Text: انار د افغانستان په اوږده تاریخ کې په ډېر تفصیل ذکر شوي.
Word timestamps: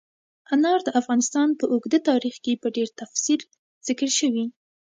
انار 0.53 0.79
د 0.87 0.89
افغانستان 0.99 1.49
په 1.59 1.65
اوږده 1.71 1.99
تاریخ 2.09 2.35
کې 2.43 2.53
په 2.61 2.67
ډېر 2.75 2.89
تفصیل 3.01 3.41
ذکر 3.87 4.09
شوي. 4.19 4.45